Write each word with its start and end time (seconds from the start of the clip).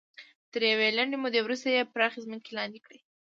تر 0.51 0.61
یوې 0.71 0.89
لنډې 0.97 1.17
مودې 1.23 1.39
وروسته 1.43 1.67
یې 1.75 1.89
پراخې 1.93 2.19
ځمکې 2.25 2.51
لاندې 2.57 2.79
کړې. 2.85 2.99